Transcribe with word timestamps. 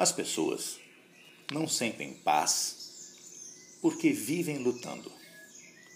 As 0.00 0.10
pessoas 0.10 0.80
não 1.52 1.68
sentem 1.68 2.14
paz 2.14 3.76
porque 3.82 4.10
vivem 4.12 4.56
lutando. 4.56 5.12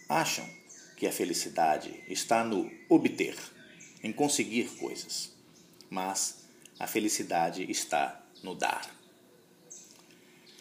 Acham 0.07 0.47
que 0.95 1.07
a 1.07 1.11
felicidade 1.11 2.05
está 2.07 2.45
no 2.45 2.71
obter, 2.87 3.35
em 4.03 4.13
conseguir 4.13 4.69
coisas, 4.77 5.33
mas 5.89 6.45
a 6.79 6.87
felicidade 6.87 7.65
está 7.71 8.23
no 8.43 8.55
dar. 8.55 8.95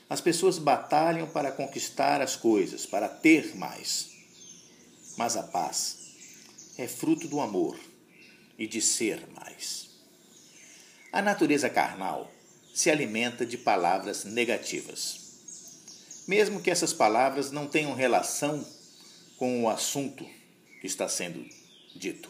As 0.10 0.21
pessoas 0.21 0.57
batalham 0.57 1.28
para 1.28 1.52
conquistar 1.52 2.21
as 2.21 2.38
coisas, 2.38 2.86
para 2.86 3.10
ter 3.10 3.57
mais. 3.57 4.10
Mas 5.18 5.36
a 5.36 5.44
paz 5.44 5.98
é 6.78 6.88
fruto 6.88 7.28
do 7.28 7.41
amor 7.41 7.78
e 8.57 8.66
de 8.66 8.82
ser 8.82 9.28
mais. 9.32 9.89
A 11.12 11.21
natureza 11.21 11.70
carnal 11.70 12.32
se 12.73 12.90
alimenta 12.90 13.45
de 13.45 13.58
palavras 13.58 14.26
negativas. 14.26 15.22
Mesmo 16.27 16.62
que 16.62 16.72
essas 16.72 16.91
palavras 16.91 17.52
não 17.52 17.68
tenham 17.68 17.94
relação 17.94 18.66
com 19.38 19.63
o 19.63 19.70
assunto 19.70 20.26
que 20.82 20.88
está 20.88 21.08
sendo 21.08 21.46
dito. 21.96 22.30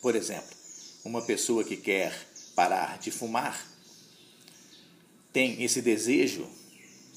Por 0.00 0.14
exemplo, 0.14 0.56
uma 1.04 1.22
pessoa 1.22 1.64
que 1.64 1.76
quer 1.76 2.14
parar 2.54 2.98
de 2.98 3.10
fumar 3.10 3.66
tem 5.32 5.62
esse 5.62 5.80
desejo 5.80 6.48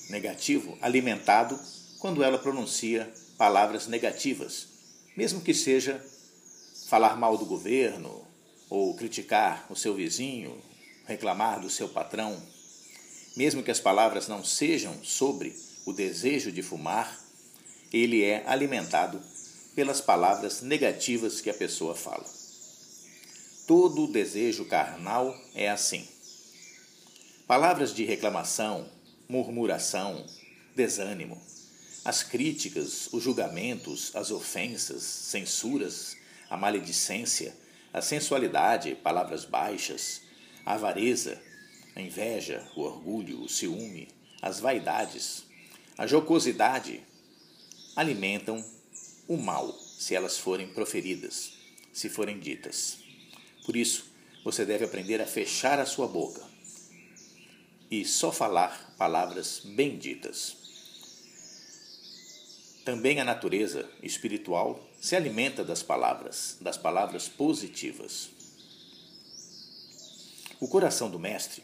negativo 0.09 0.77
alimentado 0.81 1.59
quando 1.99 2.23
ela 2.23 2.37
pronuncia 2.37 3.11
palavras 3.37 3.87
negativas, 3.87 4.67
mesmo 5.15 5.41
que 5.41 5.53
seja 5.53 6.03
falar 6.87 7.17
mal 7.17 7.37
do 7.37 7.45
governo 7.45 8.25
ou 8.69 8.95
criticar 8.95 9.65
o 9.69 9.75
seu 9.75 9.93
vizinho, 9.93 10.61
reclamar 11.05 11.59
do 11.59 11.69
seu 11.69 11.89
patrão. 11.89 12.41
Mesmo 13.35 13.61
que 13.61 13.71
as 13.71 13.79
palavras 13.79 14.27
não 14.27 14.43
sejam 14.43 15.03
sobre 15.03 15.55
o 15.85 15.91
desejo 15.91 16.51
de 16.51 16.61
fumar, 16.61 17.19
ele 17.91 18.23
é 18.23 18.43
alimentado 18.47 19.21
pelas 19.75 19.99
palavras 19.99 20.61
negativas 20.61 21.41
que 21.41 21.49
a 21.49 21.53
pessoa 21.53 21.93
fala. 21.93 22.25
Todo 23.67 24.07
desejo 24.07 24.65
carnal 24.65 25.35
é 25.53 25.69
assim. 25.69 26.07
Palavras 27.45 27.93
de 27.93 28.05
reclamação, 28.05 28.89
murmuração, 29.27 30.25
desânimo, 30.75 31.41
as 32.03 32.21
críticas, 32.21 33.09
os 33.11 33.23
julgamentos, 33.23 34.15
as 34.15 34.31
ofensas, 34.31 35.03
censuras, 35.03 36.15
a 36.49 36.55
maledicência, 36.55 37.55
a 37.91 38.01
sensualidade, 38.01 38.95
palavras 38.95 39.45
baixas, 39.45 40.21
a 40.65 40.73
avareza, 40.73 41.41
a 41.95 42.01
inveja, 42.01 42.67
o 42.75 42.81
orgulho, 42.81 43.41
o 43.41 43.49
ciúme, 43.49 44.09
as 44.41 44.59
vaidades, 44.59 45.45
a 45.97 46.05
jocosidade, 46.05 47.01
alimentam 47.95 48.63
o 49.27 49.37
mal 49.37 49.71
se 49.97 50.13
elas 50.13 50.37
forem 50.37 50.67
proferidas, 50.67 51.53
se 51.93 52.09
forem 52.09 52.37
ditas. 52.37 52.97
Por 53.65 53.77
isso, 53.77 54.05
você 54.43 54.65
deve 54.65 54.83
aprender 54.83 55.21
a 55.21 55.25
fechar 55.25 55.79
a 55.79 55.85
sua 55.85 56.07
boca 56.07 56.43
e 57.89 58.03
só 58.03 58.31
falar 58.31 58.93
palavras 58.97 59.61
benditas. 59.63 60.57
Também 62.83 63.19
a 63.19 63.23
natureza 63.23 63.89
espiritual 64.03 64.85
se 64.99 65.15
alimenta 65.15 65.63
das 65.63 65.81
palavras, 65.81 66.57
das 66.59 66.77
palavras 66.77 67.27
positivas. 67.27 68.29
O 70.59 70.67
coração 70.67 71.09
do 71.09 71.17
Mestre 71.17 71.63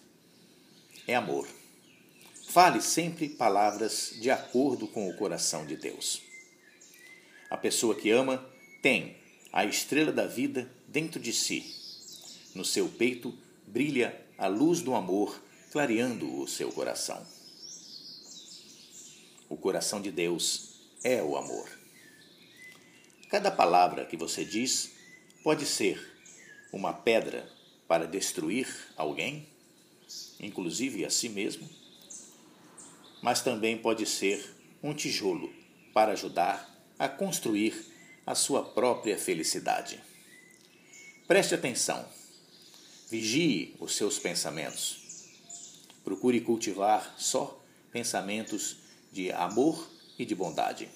é 1.12 1.16
amor. 1.16 1.48
Fale 2.48 2.82
sempre 2.82 3.30
palavras 3.30 4.14
de 4.20 4.30
acordo 4.30 4.88
com 4.88 5.10
o 5.10 5.16
coração 5.16 5.66
de 5.66 5.76
Deus. 5.76 6.22
A 7.50 7.58
pessoa 7.58 7.96
que 7.96 8.10
ama 8.10 8.46
tem 8.82 9.18
a 9.52 9.66
estrela 9.66 10.12
da 10.12 10.26
vida 10.26 10.72
dentro 10.88 11.20
de 11.20 11.34
si. 11.34 11.76
No 12.56 12.64
seu 12.64 12.88
peito 12.88 13.38
brilha 13.68 14.20
a 14.38 14.48
luz 14.48 14.82
do 14.82 14.96
amor, 14.96 15.42
clareando 15.72 16.42
o 16.42 16.48
seu 16.48 16.72
coração. 16.72 17.26
O 19.50 19.58
coração 19.58 20.02
de 20.02 20.12
Deus 20.12 20.76
é 21.04 21.22
o 21.22 21.36
amor. 21.36 21.70
Cada 23.30 23.52
palavra 23.52 24.06
que 24.06 24.18
você 24.18 24.44
diz 24.44 24.92
pode 25.44 25.66
ser 25.66 26.00
uma 26.72 26.94
pedra 26.94 27.50
para 27.88 28.08
destruir 28.08 28.68
alguém, 28.96 29.51
inclusive 30.42 31.06
a 31.06 31.10
si 31.10 31.30
mesmo, 31.30 31.70
mas 33.22 33.42
também 33.42 33.78
pode 33.78 34.06
ser 34.06 34.44
um 34.82 34.94
tijolo 34.94 35.54
para 35.94 36.14
ajudar 36.14 36.70
a 36.98 37.08
construir 37.08 37.86
a 38.26 38.34
sua 38.34 38.64
própria 38.64 39.18
felicidade. 39.18 40.02
Preste 41.28 41.56
atenção. 41.56 42.06
Vigie 43.10 43.76
os 43.80 43.96
seus 43.96 44.18
pensamentos. 44.18 45.30
Procure 46.04 46.42
cultivar 46.42 47.16
só 47.18 47.62
pensamentos 47.92 48.78
de 49.12 49.32
amor 49.32 49.90
e 50.18 50.26
de 50.26 50.34
bondade. 50.34 50.90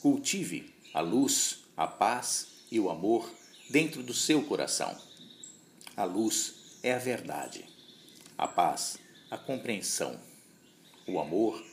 Cultive 0.00 0.72
a 0.94 1.00
luz, 1.00 1.58
a 1.76 1.86
paz 1.86 2.48
e 2.70 2.80
o 2.80 2.88
amor 2.88 3.30
dentro 3.68 4.02
do 4.02 4.14
seu 4.14 4.42
coração. 4.42 4.96
A 5.96 6.04
luz 6.04 6.54
é 6.82 6.94
a 6.94 6.98
verdade, 6.98 7.64
a 8.36 8.46
paz, 8.46 8.98
a 9.30 9.38
compreensão, 9.38 10.18
o 11.06 11.20
amor, 11.20 11.64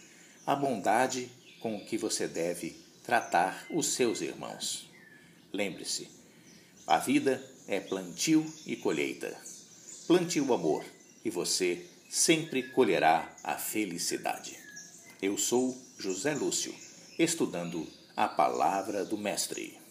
a 0.45 0.55
bondade 0.55 1.29
com 1.59 1.79
que 1.79 1.97
você 1.97 2.27
deve 2.27 2.75
tratar 3.03 3.65
os 3.69 3.87
seus 3.87 4.21
irmãos. 4.21 4.89
Lembre-se, 5.51 6.09
a 6.87 6.97
vida 6.97 7.43
é 7.67 7.79
plantio 7.79 8.45
e 8.65 8.75
colheita. 8.75 9.35
Plante 10.07 10.39
o 10.39 10.53
amor 10.53 10.83
e 11.23 11.29
você 11.29 11.85
sempre 12.09 12.63
colherá 12.63 13.33
a 13.43 13.57
felicidade. 13.57 14.57
Eu 15.21 15.37
sou 15.37 15.77
José 15.97 16.33
Lúcio, 16.33 16.75
estudando 17.17 17.87
a 18.15 18.27
palavra 18.27 19.05
do 19.05 19.17
Mestre. 19.17 19.82